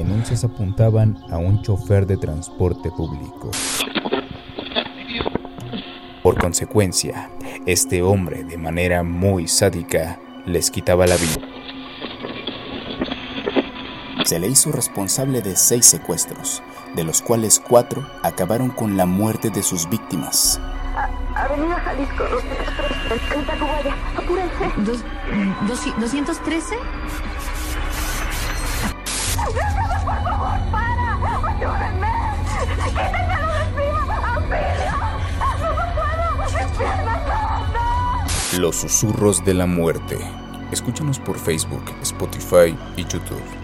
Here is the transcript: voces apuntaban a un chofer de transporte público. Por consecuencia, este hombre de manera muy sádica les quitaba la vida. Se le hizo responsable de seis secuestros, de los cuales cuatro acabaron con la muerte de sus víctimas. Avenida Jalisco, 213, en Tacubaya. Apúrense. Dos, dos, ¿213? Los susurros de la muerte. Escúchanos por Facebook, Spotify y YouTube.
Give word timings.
voces 0.00 0.42
apuntaban 0.44 1.18
a 1.30 1.36
un 1.36 1.60
chofer 1.60 2.06
de 2.06 2.16
transporte 2.16 2.90
público. 2.90 3.50
Por 6.22 6.38
consecuencia, 6.38 7.30
este 7.66 8.00
hombre 8.02 8.44
de 8.44 8.56
manera 8.56 9.02
muy 9.02 9.46
sádica 9.48 10.18
les 10.46 10.70
quitaba 10.70 11.06
la 11.06 11.16
vida. 11.16 11.46
Se 14.24 14.38
le 14.38 14.48
hizo 14.48 14.72
responsable 14.72 15.42
de 15.42 15.56
seis 15.56 15.84
secuestros, 15.84 16.62
de 16.94 17.04
los 17.04 17.20
cuales 17.20 17.60
cuatro 17.60 18.06
acabaron 18.22 18.70
con 18.70 18.96
la 18.96 19.04
muerte 19.04 19.50
de 19.50 19.62
sus 19.62 19.88
víctimas. 19.90 20.60
Avenida 21.34 21.76
Jalisco, 21.80 22.24
213, 22.24 23.34
en 23.34 23.46
Tacubaya. 23.46 23.96
Apúrense. 24.16 24.64
Dos, 24.84 25.04
dos, 25.66 25.86
¿213? 25.96 26.76
Los 38.58 38.76
susurros 38.76 39.42
de 39.44 39.54
la 39.54 39.64
muerte. 39.64 40.18
Escúchanos 40.70 41.18
por 41.18 41.38
Facebook, 41.38 41.84
Spotify 42.02 42.76
y 42.98 43.04
YouTube. 43.04 43.61